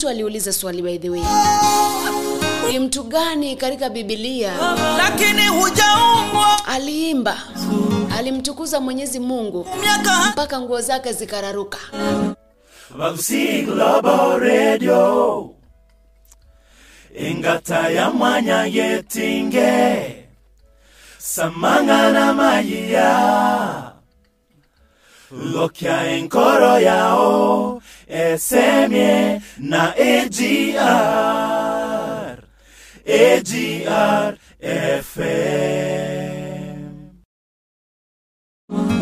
[0.00, 1.22] mtu aliuliza swali by the way.
[2.72, 4.52] Ni mtu gani katika bibilia
[4.96, 6.66] lakini hujaumbwa.
[6.66, 7.36] aliimba
[8.18, 9.66] alimtukuza mwenyezi mungu
[10.32, 11.78] mpaka nguo zake zikararuka?
[14.38, 15.50] Radio.
[17.18, 20.16] Ingata ya mwanya yetinge
[21.18, 23.79] Samangana mayiya
[25.30, 30.78] Lokya enkoro yao Esemye na AGR
[33.06, 34.36] AGR
[35.02, 35.40] FM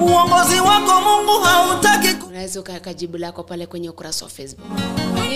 [0.01, 4.67] uongozi wako mungu hautaki unaweza ukaweka jibu lako pale kwenye ukurasa wa facebook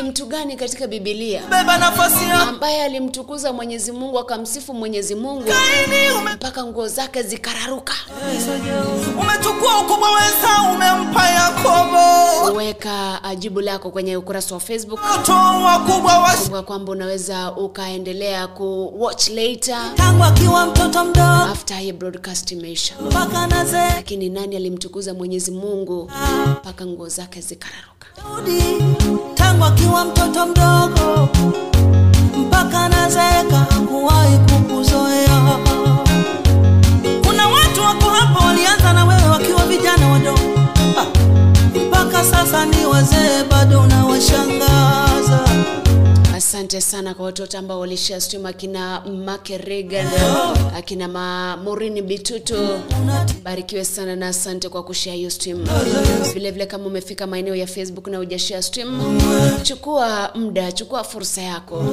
[0.02, 0.84] ni mtu gani katika
[1.32, 1.42] ya
[2.48, 5.44] ambaye alimtukuza mwenyezi mungu akamsifu mwenyezi mungu.
[6.18, 7.94] Ume, mpaka nguo zake zikararuka.
[9.20, 12.56] Umechukua ukubwa weza umempa yakobo.
[12.56, 15.00] Weka uh, jibu lako kwenye ukurasa wa facebook.
[16.40, 19.90] Kumbuka kwamba unaweza ukaendelea ku watch later.
[19.94, 21.28] Tangu akiwa mtoto mdogo.
[21.52, 22.94] After hii broadcast imeisha
[23.96, 26.10] lakini nani alimtukuza mwenyezi mungu?
[26.52, 27.91] Mpaka nguo zake zikararuka
[29.34, 31.28] tangu akiwa mtoto mdogo
[32.38, 35.58] mpaka nazeeka hakuwahi kukuzoea.
[37.26, 40.40] Kuna watu wako hapa walianza na wewe wakiwa vijana wadogo
[41.86, 45.11] mpaka sasa ni wazee, bado unawashangaza.
[46.52, 50.06] Asante sana kwa watoto ambao walishare stream akina Makeregan,
[50.76, 52.80] akina ma morini bituto
[53.42, 55.64] barikiwe sana na asante kwa kushare hiyo stream.
[56.34, 59.20] Vile kama umefika maeneo ya facebook na hujashare stream
[59.62, 61.84] chukua muda chukua fursa yako.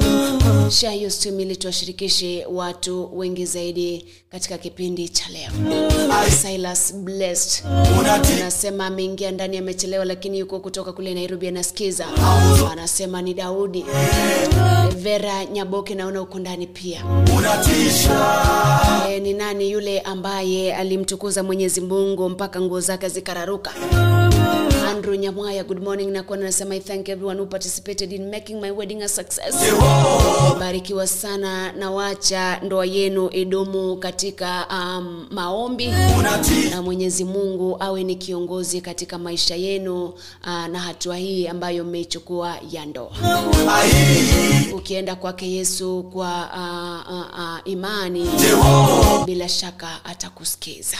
[0.70, 5.50] Share hiyo stream ili tuwashirikishe watu wengi zaidi katika kipindi cha leo.
[6.42, 7.64] Silas blessed
[8.38, 12.06] anasema ameingia ndani amechelewa lakini yuko kutoka kule nairobi anasikiza.
[12.72, 13.84] Anasema ni daudi
[14.96, 17.00] vera nyaboke naona uko ndani pia.
[19.10, 23.70] E, ni nani yule ambaye alimtukuza mwenyezi mungu mpaka nguo zake zikararuka
[24.90, 29.02] andrew nyamwaya good morning nakuwa nasema i thank everyone who participated in making my wedding
[29.02, 29.54] a success.
[30.58, 35.88] Barikiwa sana na wacha ndoa yenu idumu katika um, maombi.
[36.70, 42.56] Na mwenyezi mungu awe ni kiongozi katika maisha yenu uh, na hatua hii ambayo mmeichukua
[42.70, 43.10] ya ndoa.
[44.74, 48.28] Ukienda kwake yesu kwa uh, uh, uh, imani
[49.26, 50.96] bila shaka atakusikiza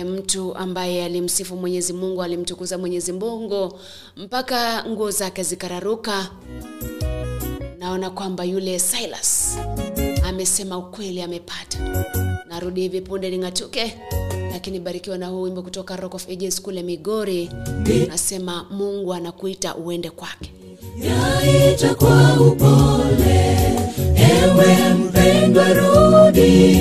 [0.00, 3.78] yule mtu ambaye alimsifu mwenyezi mungu alimtukuza mwenyezi mungu
[4.16, 6.30] mpaka nguo zake zikararuka.
[7.78, 9.58] Naona kwamba yule silas
[10.24, 11.78] amesema ukweli amepata.
[12.48, 13.98] Narudi hivi punde ning'atuke
[14.52, 17.50] lakini barikiwa na huu wimbo kutoka rock of ages kule migori.
[18.08, 20.52] Nasema mungu anakuita uende kwake
[20.96, 23.56] yaita kwa upole.
[24.16, 26.78] Ewe mpendwa rudi.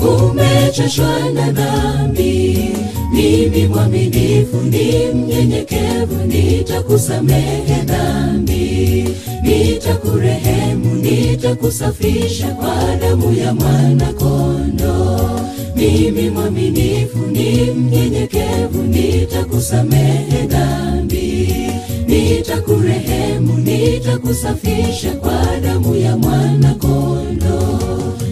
[0.00, 2.58] Umechoshwa na dhambi.
[3.12, 9.08] Mimi mwaminifu ni mnyenyekevu nitakusamehe dhambi.
[9.42, 15.30] Nitakurehemu nitakusafisha kwa damu ya mwana kondo
[15.76, 21.65] mimi mwaminifu ni mnyenyekevu nitakusamehe dhambi
[22.06, 27.78] nitakurehemu nitakusafisha kwa damu ya mwana kondo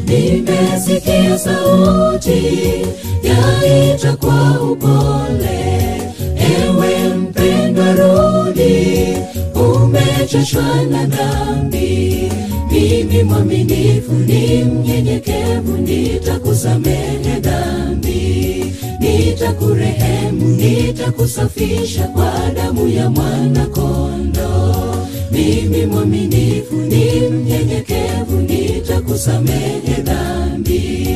[0.07, 2.43] nimesikia sauti
[3.23, 5.65] yaita kwa upole.
[6.37, 9.07] Ewe mpendwa rudi
[9.55, 12.31] umechoshwa na dhambi.
[12.73, 17.41] Mimi mwaminifu ni mnyenyekevu nitakusamehe
[19.25, 24.75] nitakurehemu nitakusafisha kwa damu ya mwana kondo
[25.31, 31.09] mimi mwaminifu ni mnyenyekevu nitakusamehe dhambi.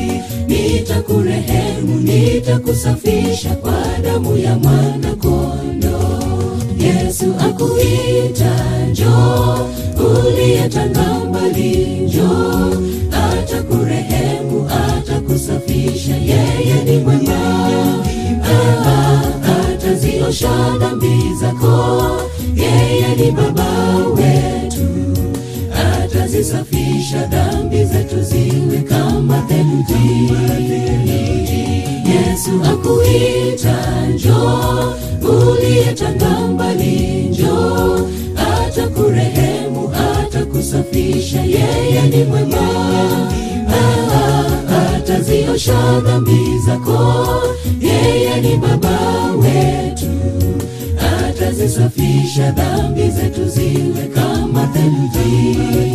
[0.47, 5.99] Nitakurehemu nitakusafisha kwa damu ya mwana kondo
[6.79, 8.55] yesu akuita
[8.91, 9.57] njoo,
[10.27, 12.73] uliyetanga mbali njoo,
[13.11, 14.18] atakurehemu
[14.69, 16.15] atakusafisha.
[16.15, 17.39] Yeye ni mwema.
[19.73, 22.01] Ataziosha dhambi zako.
[22.55, 24.87] Yeye ni baba wetu.
[26.03, 30.33] Atazisafisha dhambi zetu ziwe kama theluji.
[32.09, 34.93] Yesu akuita njo
[35.29, 37.99] uliyetanga mbali njo
[38.35, 41.41] atakurehemu atakusafisha.
[41.41, 42.67] Yeye ni mwema
[45.59, 46.99] ataziosha dhambi zako.
[47.81, 50.07] Yeye ni baba wetu
[51.29, 55.88] atazisafisha dhambi zetu ziwe kama theluji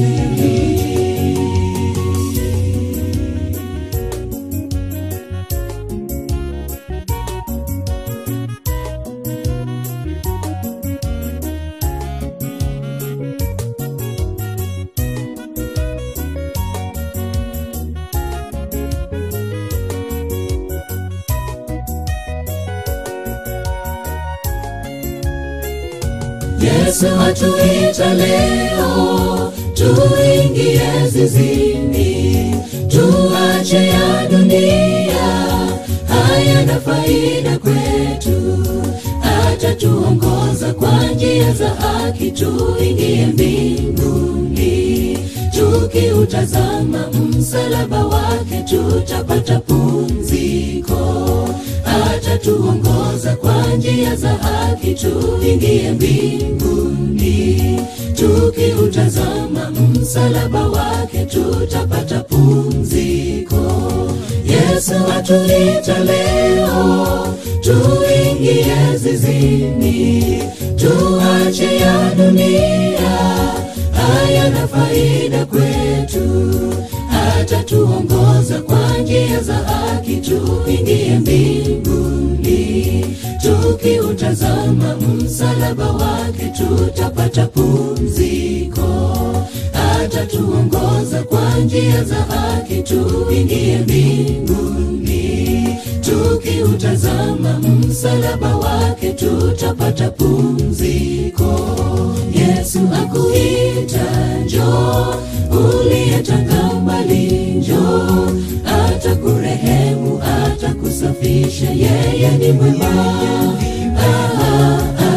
[26.86, 32.54] Yesu atuita leo tuingie zizini,
[32.88, 35.26] tuache ya dunia,
[36.08, 38.66] hayana faida kwetu.
[39.52, 44.83] Atatuongoza kwa njia za haki, tuingie mbinguni.
[45.54, 47.08] Tukiutazama
[47.38, 50.98] msalaba wake, tutapata pumziko
[51.84, 57.80] atatuongoza kwa njia za haki, tuingie mbinguni.
[58.14, 63.72] Tukiutazama msalaba wake, tutapata pumziko.
[64.46, 67.26] Yesu atulita leo,
[67.60, 70.42] tuingie zizini,
[70.76, 72.74] tuache ya dunia,
[74.06, 76.44] hayana faida kwetu
[77.40, 83.04] atatuongoza kwa njia za haki, tuingie mbinguni.
[83.42, 89.16] Tukiutazama msalaba wake, tutapata pumziko.
[90.02, 95.03] Atatuongoza kwa njia za haki, tuingie mbinguni.
[96.64, 101.60] Tukiutazama msalaba wake, tutapata pumziko.
[102.34, 105.14] Yesu akuita, njo
[105.50, 107.78] uliyetanga mbali, njo
[108.64, 113.14] atakurehemu, atakusafisha, yeye ni mwema.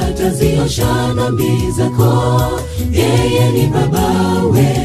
[0.09, 2.41] Ataziosha dhambi zako,
[2.91, 4.76] yeye ni baba wetu,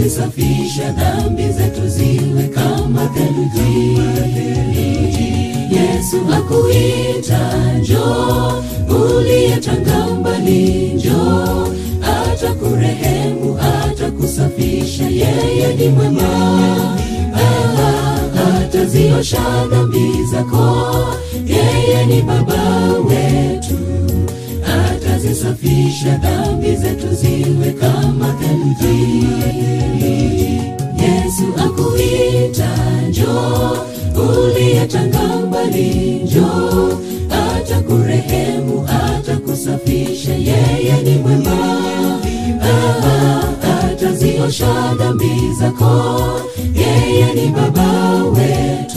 [0.00, 3.98] atazisafisha dhambi zetu ziwe kama theluji.
[5.70, 11.68] Yesu akuita, njoo uliyetanga mbali, njoo
[12.02, 16.96] atakurehemu, atakusafisha, yeye ni mwema.
[18.64, 20.76] Ataziosha dhambi zako,
[21.46, 23.65] yeye ni baba wetu,
[25.26, 29.28] atazisafisha dhambi zetu ziwe kama theluji.
[31.02, 32.68] Yesu akuita,
[33.08, 33.76] njoo
[34.16, 36.88] uliyetanga mbali, njoo
[37.30, 41.76] atakurehemu, atakusafisha, yeye ni mwema.
[43.92, 45.30] Ataziosha dhambi
[45.60, 46.40] zako,
[46.74, 48.95] yeye ni baba wetu,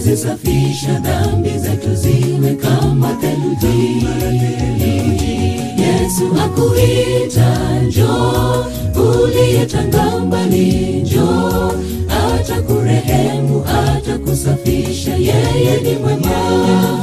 [0.00, 4.06] atazisafisha dhambi zetu ziwe kama theluji.
[5.82, 8.64] Yesu akuita, njoo
[9.24, 11.72] uliyetangambani njoo
[12.34, 17.00] atakurehemu, atakusafisha, yeye ni mwema.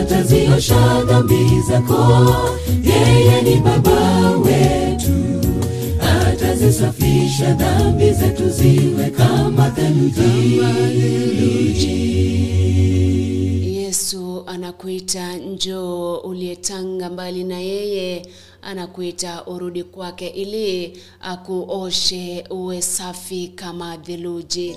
[0.00, 2.34] Ataziosha dhambi zako,
[2.84, 4.99] yeye ni baba wetu,
[6.60, 10.20] atazisafisha dhambi zetu ziwe kama theluji.
[13.76, 18.26] Yesu anakuita njoo, uliyetanga mbali na yeye
[18.62, 24.76] anakuita urudi kwake ili akuoshe uwe safi kama theluji.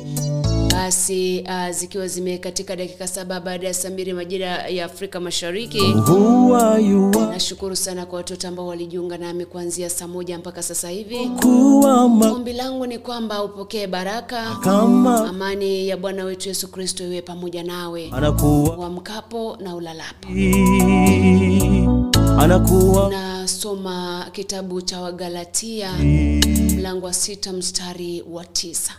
[0.71, 5.81] Basi uh, zikiwa zimekatika dakika saba baada ya saa mbili majira ya Afrika Mashariki,
[7.31, 11.29] nashukuru sana kwa watoto ambao walijiunga nami kuanzia saa moja mpaka sasa hivi.
[12.35, 17.63] Ombi langu ni kwamba upokee baraka, kama amani ya Bwana wetu Yesu Kristo iwe pamoja
[17.63, 18.11] nawe
[18.77, 20.27] uamkapo na ulalapo.
[22.39, 25.93] Anakuwa Nasoma kitabu cha Wagalatia
[26.75, 28.93] mlango wa sita mstari wa tisa.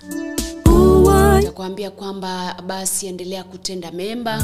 [1.42, 4.42] Takwambia kwamba basi endelea kutenda mema,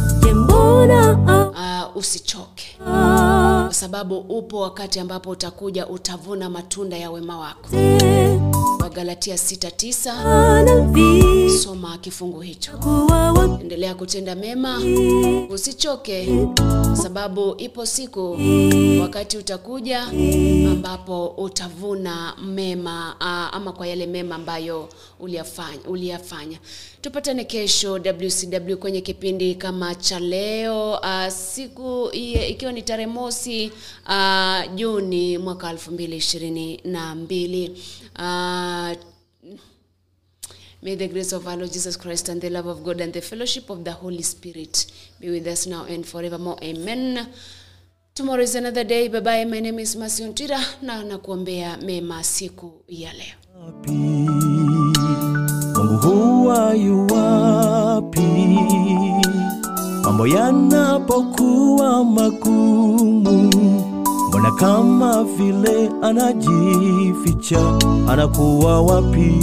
[1.92, 7.68] uh, usichoke, kwa sababu upo wakati ambapo utakuja utavuna matunda ya wema wako.
[8.94, 12.72] Wagalatia 6:9 soma kifungu hicho.
[13.60, 14.78] Endelea kutenda mema,
[15.50, 18.38] usichoke, kwa sababu ipo siku
[19.00, 20.02] wakati utakuja
[20.70, 23.20] ambapo utavuna mema
[23.52, 24.88] ama kwa yale mema ambayo
[25.20, 26.58] uliyafanya, uliyafanya.
[27.00, 32.10] Tupatane kesho WCW kwenye kipindi kama cha leo uh, siku
[32.48, 33.72] ikiwa ni tarehe mosi
[34.06, 37.70] uh, Juni mwaka elfu mbili ishirini na mbili
[38.18, 39.10] uh,
[40.82, 43.20] May the grace of our Lord Jesus Christ and the love of God and the
[43.20, 44.86] fellowship of the Holy Spirit
[45.20, 46.56] be with us now and forevermore.
[46.62, 47.26] Amen.
[48.14, 49.08] Tomorrow is another day.
[49.08, 49.50] babaye bye.
[49.50, 50.34] My name is Masion
[50.82, 53.36] na nakuombea mema siku ya leo.
[53.66, 54.49] Happy
[56.50, 58.58] utakuwa yu wapi?
[60.04, 63.50] Mambo yanapokuwa magumu,
[64.28, 67.78] mbona kama vile anajificha?
[68.08, 69.34] Anakuwa wapi?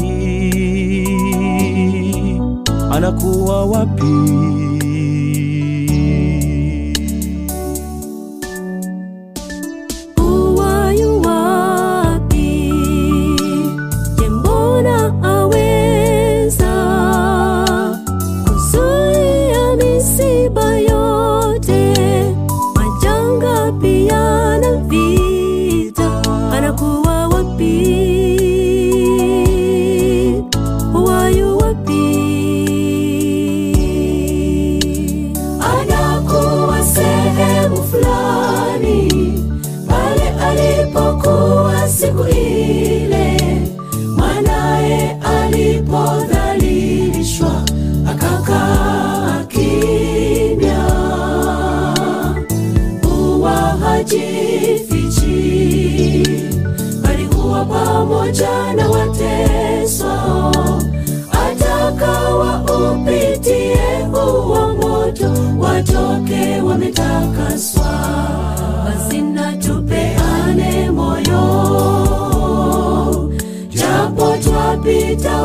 [2.92, 4.04] Anakuwa wapi?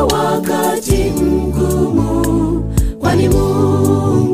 [0.07, 2.63] wakati mgumu,
[2.99, 4.32] kwani Mungu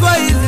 [0.00, 0.39] Why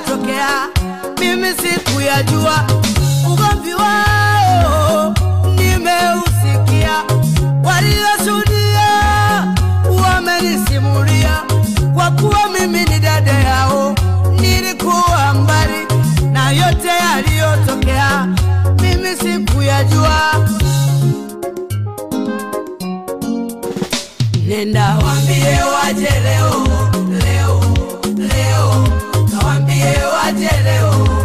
[0.00, 0.68] yaliyotokea
[1.20, 2.66] mimi sikuyajua.
[3.32, 5.14] Ugomvi wao
[5.54, 7.04] nimeusikia.
[7.64, 8.90] Waliyoshuhudia
[10.02, 11.42] wamenisimulia.
[11.94, 13.94] Kwa kuwa mimi ni dada yao
[14.40, 15.86] nilikuwa mbali
[16.32, 18.26] na yote yaliyotokea.
[18.82, 20.46] Mimi sikuyajua.
[24.46, 26.10] Nenda wambie waje
[29.80, 31.19] ayé wa jèrè.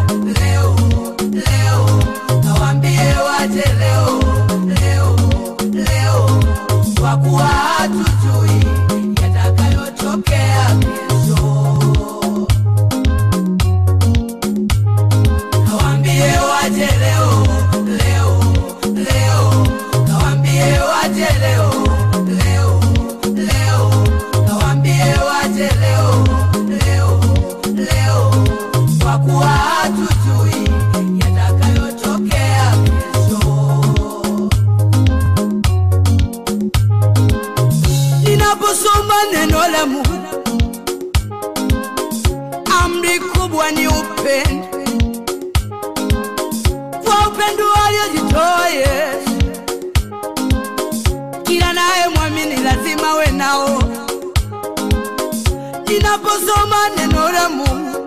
[56.26, 58.06] unaposoma neno la Mungu,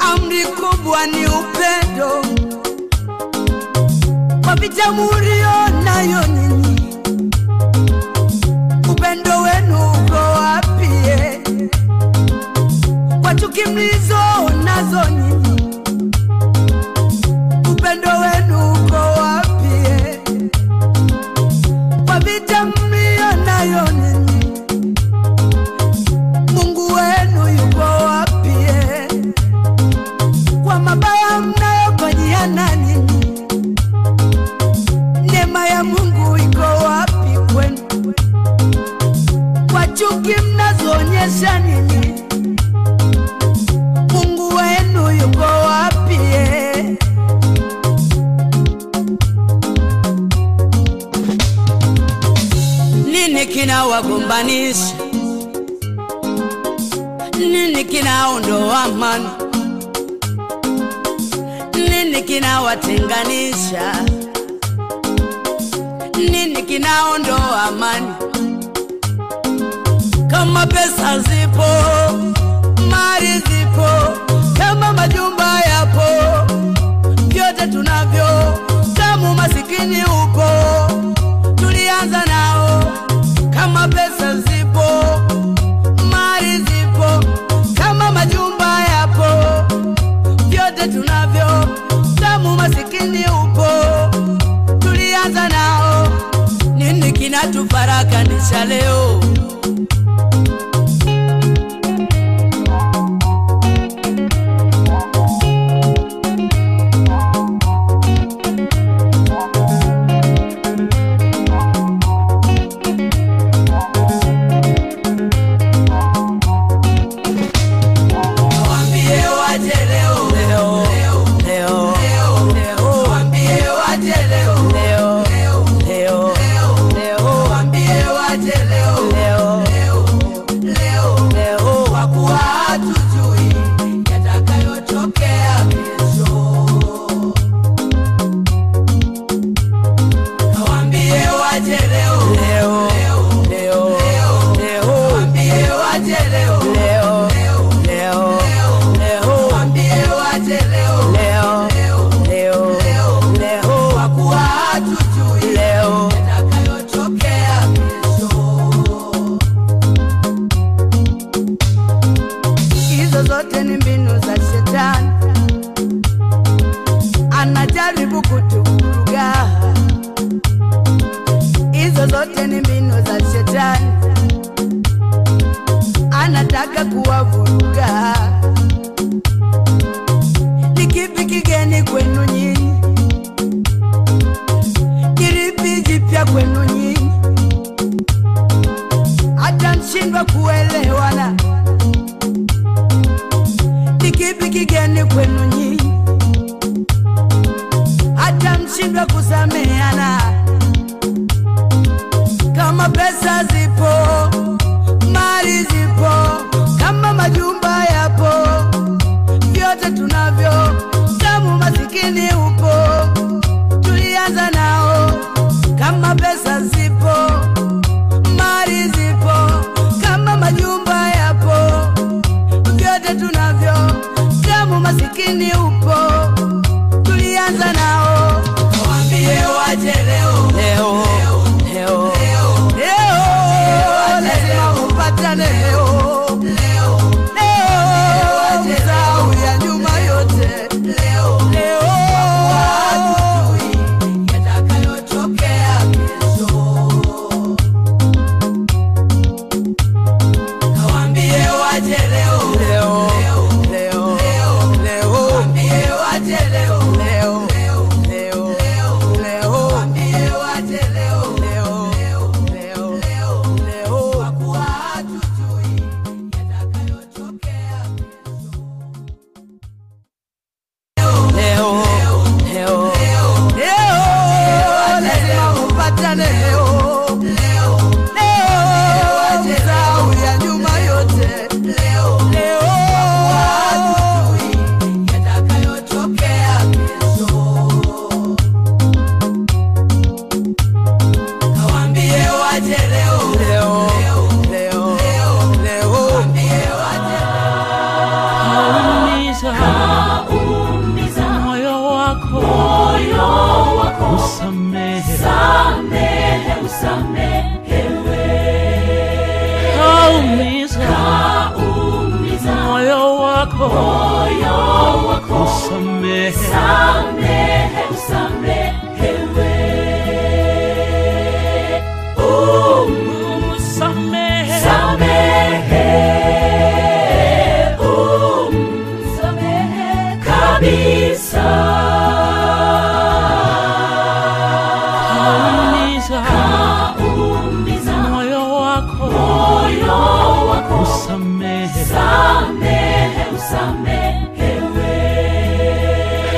[0.00, 2.24] amri kubwa ni upendo.
[4.44, 6.67] Kwa vitabu ulionayo nyinyi.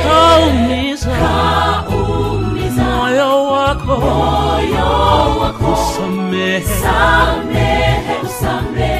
[0.04, 1.10] Kaumiza
[2.84, 3.96] moyo wako.
[5.72, 6.64] usamehe.
[8.24, 8.99] Kaumiza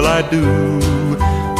[0.00, 0.44] will I do?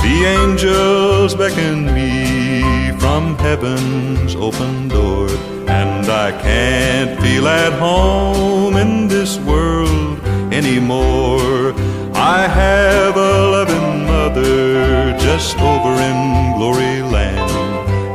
[0.06, 5.28] The angels beckon me from heaven's open door,
[5.68, 10.18] and I can't feel at home in this world
[10.52, 11.74] anymore.
[12.14, 16.18] I have a loving mother just over in
[16.56, 17.50] glory land,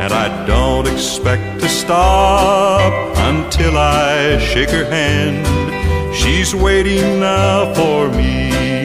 [0.02, 2.94] and I don't expect to stop
[3.30, 5.46] until I shake her hand.
[6.16, 8.85] She's waiting now for me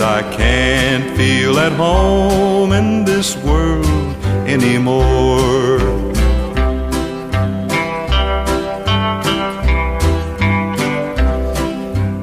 [0.00, 4.14] and I can't feel at home in this world
[4.46, 5.80] anymore.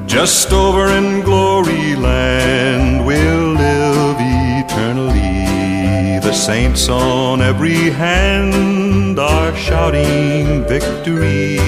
[0.06, 4.16] Just over in glory land we'll live
[4.62, 6.18] eternally.
[6.20, 11.58] The saints on every hand are shouting victory.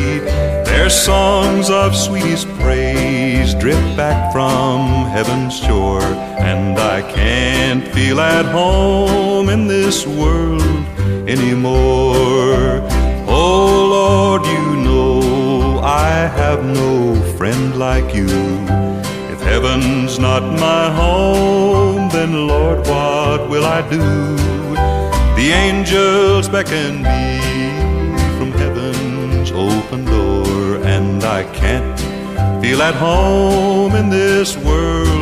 [0.79, 6.01] Their songs of sweetest praise drift back from heaven's shore,
[6.38, 10.62] and I can't feel at home in this world
[11.29, 12.81] anymore.
[13.27, 16.11] Oh Lord, you know I
[16.41, 18.29] have no friend like you.
[19.35, 23.99] If heaven's not my home, then Lord, what will I do?
[25.35, 27.41] The angels beckon me
[28.38, 30.38] from heaven's open door,
[30.99, 32.01] and I can't
[32.61, 35.17] feel at home in this world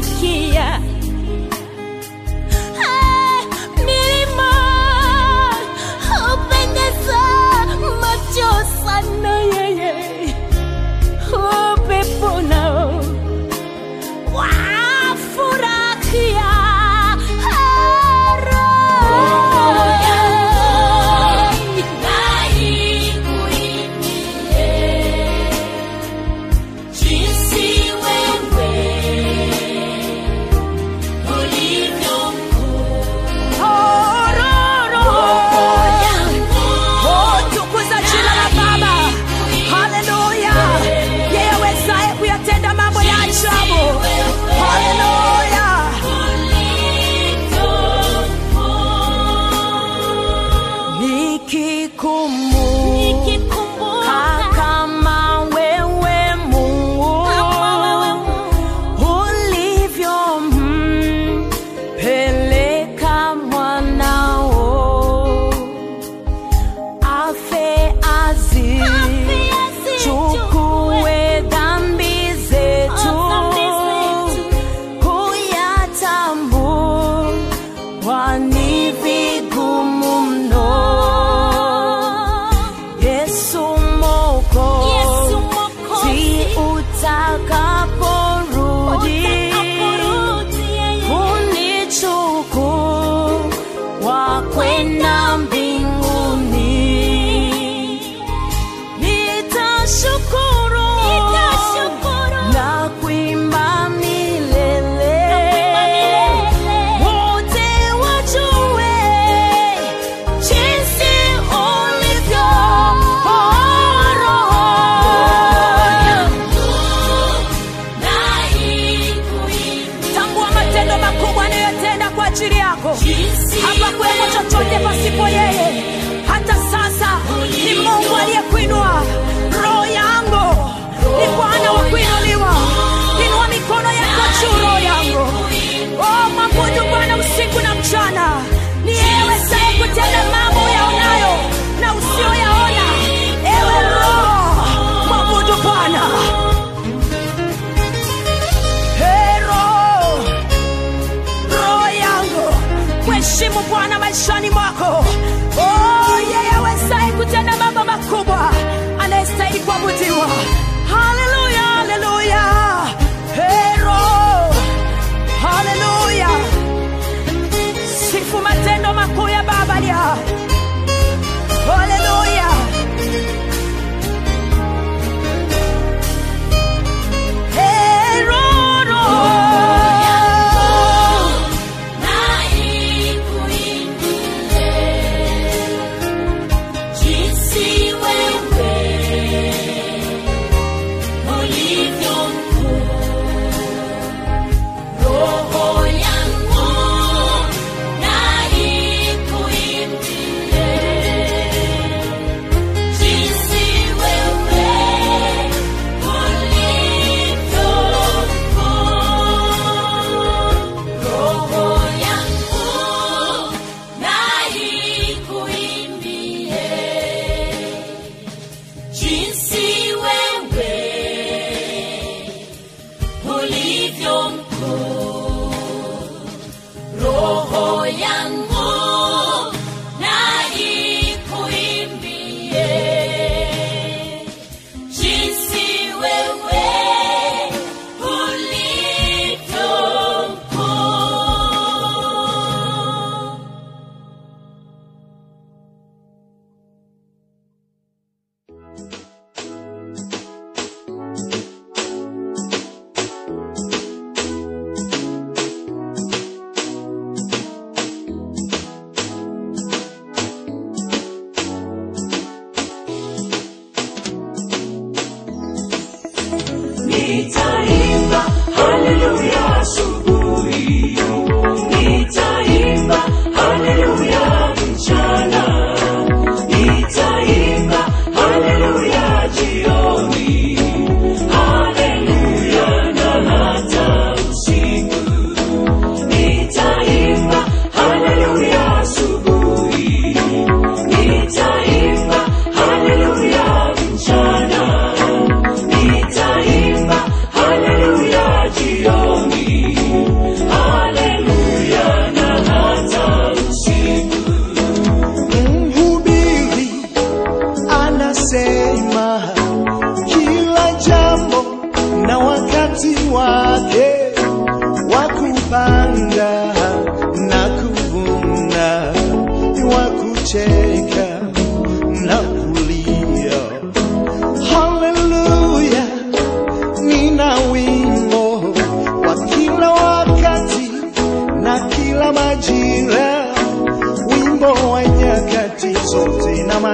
[0.00, 0.64] Turkiye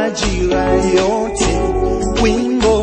[0.07, 1.49] majira yote
[2.23, 2.76] wimbo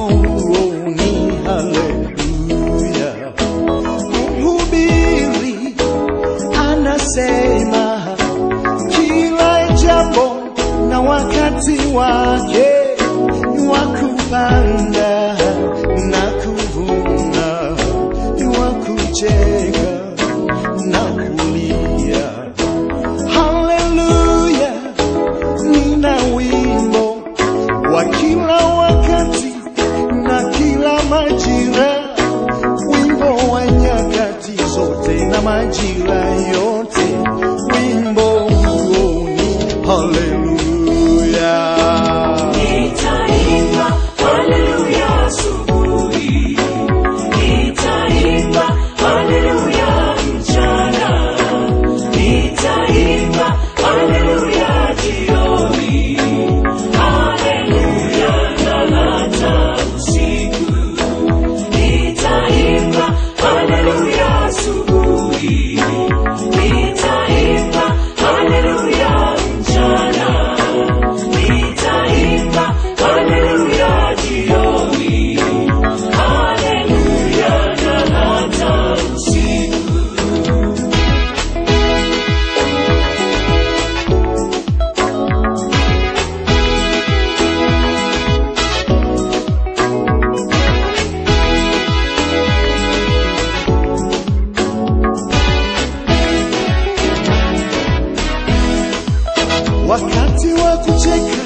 [99.94, 101.38] Wakati wa kucheka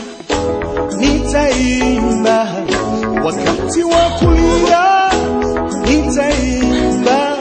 [0.97, 2.47] nitaimba,
[3.25, 5.11] wakati wa kulia
[5.85, 7.37] nitaimba,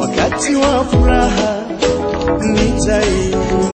[0.00, 1.56] wakati wa furaha
[2.40, 3.67] nitaimba.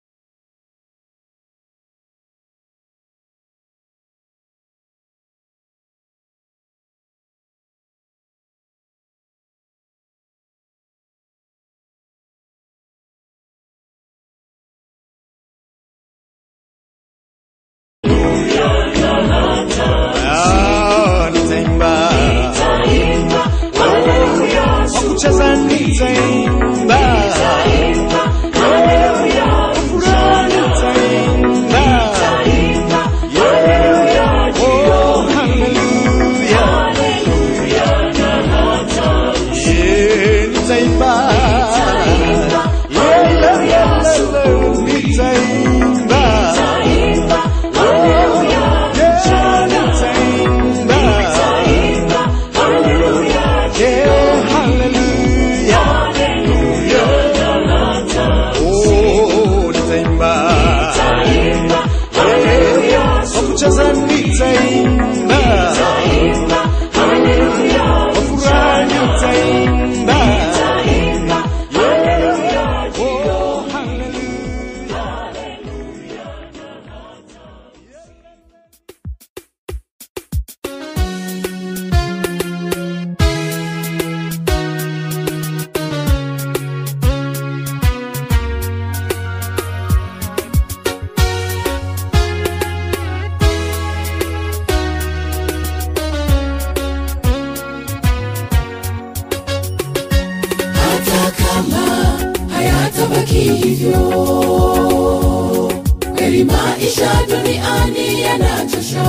[106.32, 109.04] Kweli maisha duniani yanachosha,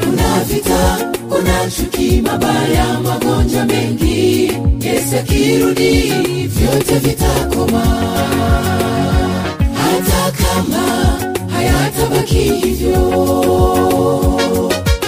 [0.00, 4.52] kuna vita, kuna chuki, mabaya, magonjwa mengi.
[4.80, 6.12] Yesu akirudi
[6.46, 7.84] vyote vitakoma,
[9.74, 10.86] hata kama
[11.52, 13.00] hayatabaki hivyo.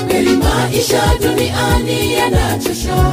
[0.09, 3.12] Kweli maisha duniani yanachosha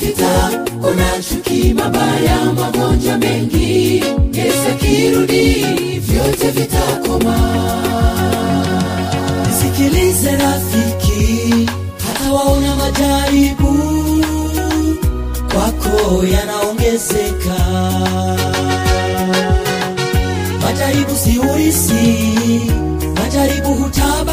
[0.00, 4.02] vita kuna chuki mabaya magonjwa mengi.
[4.32, 5.64] Yesu akirudi
[6.00, 7.36] vyote vitakoma.
[9.46, 11.68] Nisikilize rafiki
[12.06, 13.78] hata waona majaribu
[15.52, 17.56] kwako yanaongezeka.
[20.62, 22.30] Majaribu si urisi
[23.14, 24.29] majaribu hutabaki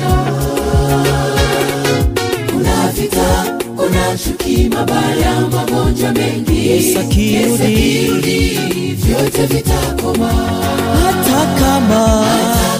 [0.00, 0.36] yanachosha
[2.52, 6.68] kuna vita kuna chuki mabaya magonjwa mengi.
[6.68, 8.58] Yesu akirudi.
[8.96, 10.32] Vyote vitakoma.
[11.04, 12.26] Hata kama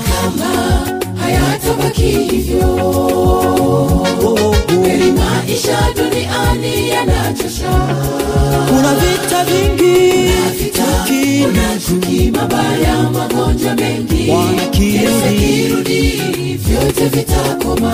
[0.09, 0.53] kama
[1.21, 2.67] hayatabaki hivyo.
[4.83, 7.71] Kweli maisha duniani yanachosha.
[8.69, 9.97] Kuna vita vingi.
[11.43, 12.31] Kuna chuki.
[12.31, 14.29] mabaya magonjwa mengi.
[14.29, 15.86] Yesu akirudi,
[16.87, 17.93] vyote vitakoma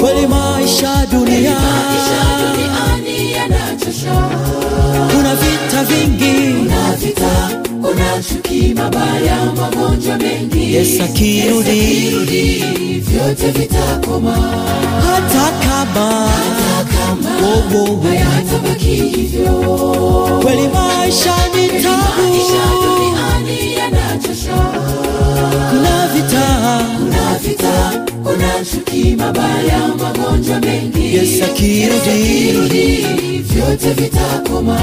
[0.00, 1.56] kweli maisha dunia.
[2.38, 4.14] Duniani yanachosha.
[5.16, 6.52] Kuna vita vingi.
[6.58, 10.74] Kuna vita kuna chuki mabaya magonjwa mengi.
[10.74, 12.14] Yesu akirudi.
[13.00, 14.36] vyote vitakoma.
[15.06, 16.30] Hata kama
[18.08, 19.52] hayatabaki hivyo.
[20.42, 22.24] Kweli maisha ni tabu.
[23.76, 24.73] yanachosha
[25.50, 26.46] kuna vita.
[26.98, 31.14] Kuna vita kuna chuki mabaya magonjwa mengi.
[31.16, 33.06] Yesu akirudi.
[33.40, 34.78] vyote vitakoma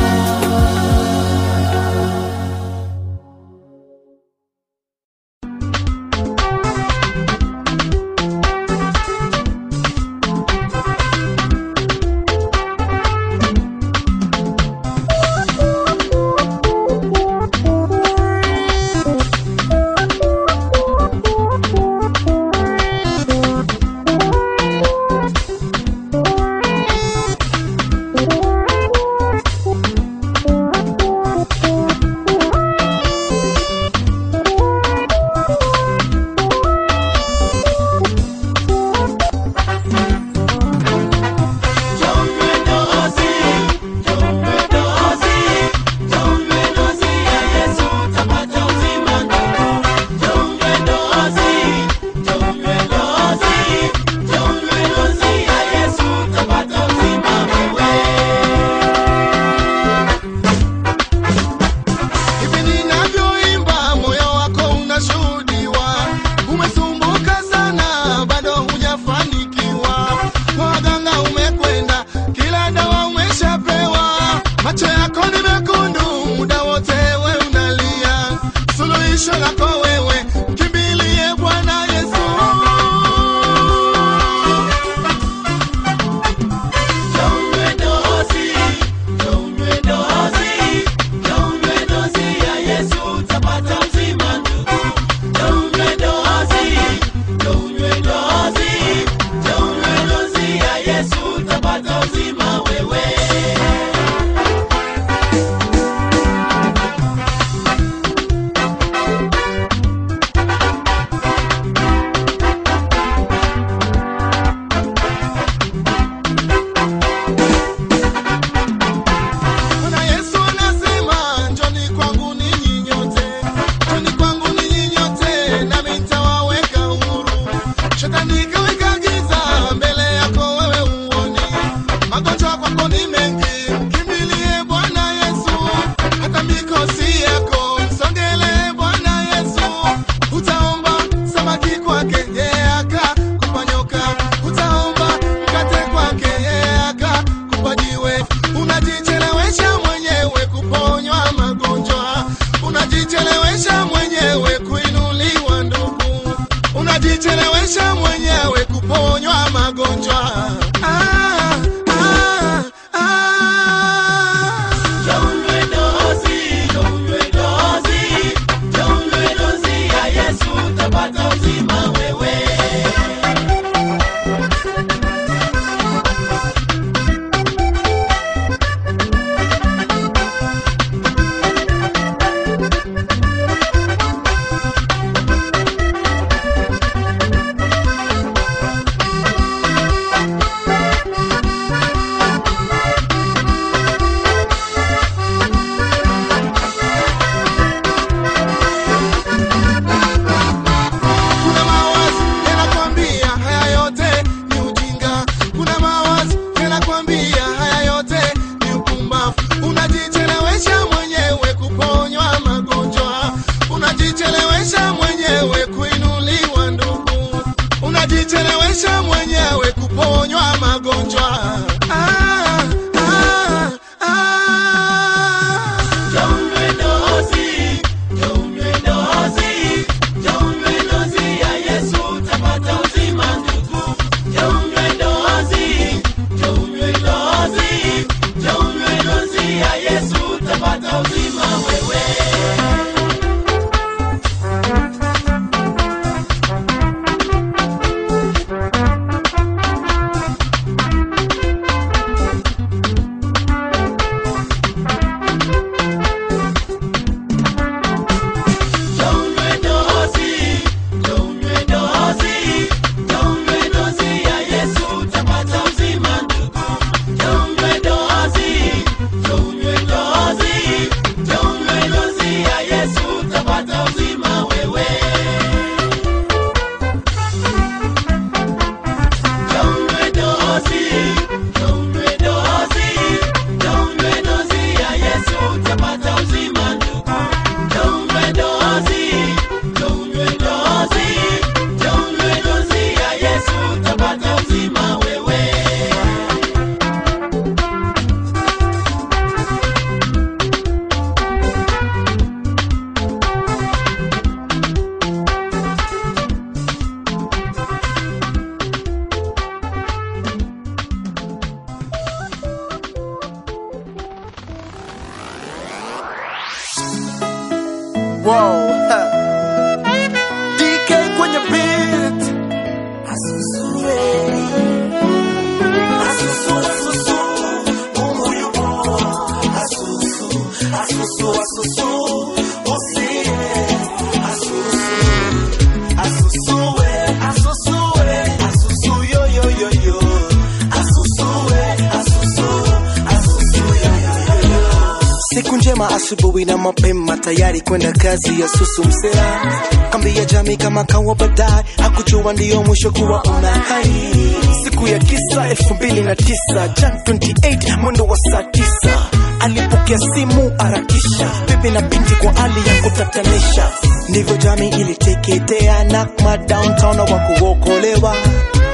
[348.12, 349.42] kazi ya susu msela,
[349.90, 354.36] kambi ya kama kawa, baadaye hakujua ndiyo mwisho kuwa una hai.
[354.64, 359.10] Siku ya kisa elfu mbili na tisa Jan 28 mwendo wa saa tisa
[359.40, 363.72] alipokea simu arakisha bibi na binti kwa hali ya kutatanisha.
[364.10, 368.16] Ndivyo jami iliteketea na madowntown wa kuokolewa.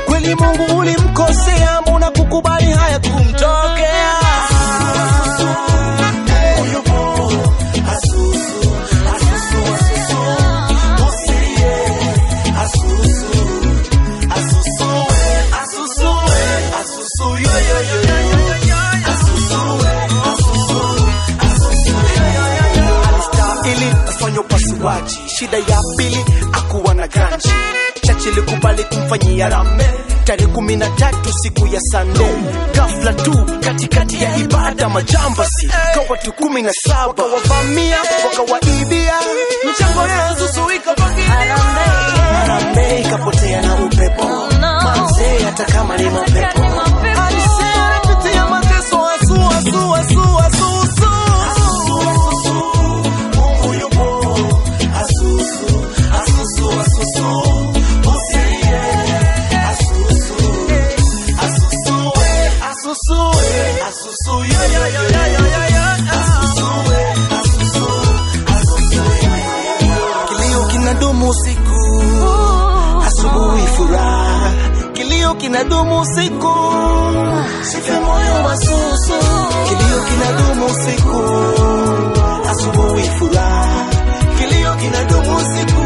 [0.05, 4.26] Kweli Mungu ulimkosea, mbona kukubali haya kumtokea?
[28.41, 29.83] nilikubali kumfanyia rame.
[30.23, 32.35] Tarehe kumi na tatu siku ya Sunday.
[32.75, 37.07] gafla tu katikati ya ibada majambasi kwa watu kumi na saba.
[37.07, 39.13] Wakawavamia wakawaibia.
[39.71, 41.57] Mchango ya zusu ikapakilia,
[42.33, 44.23] harambee ikapotea na upepo.
[44.83, 46.66] Manzee, hata kama ni mapepo.
[75.77, 76.53] kinadumu usiku,
[77.61, 79.13] sife moyo wa susu,
[79.67, 81.23] kilio kinadumu usiku,
[82.49, 83.85] asubuhi furaha,
[84.37, 85.76] kilio kinadumu usiku.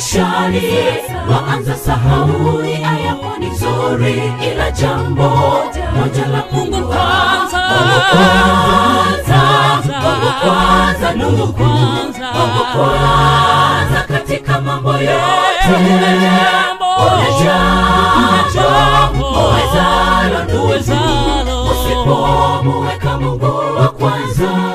[0.00, 0.62] maishani,
[1.30, 5.28] waanza sahauli ayapo ni zuri, ila jambo
[5.96, 7.62] moja la kumbuka kwanza,
[10.02, 11.52] Mungu kwanza, Mungu
[12.76, 15.10] kwanza, katika mambo yote.
[16.98, 17.70] Ona jambo
[21.70, 23.46] usipomuweka Mungu
[23.80, 24.69] wa kwanza.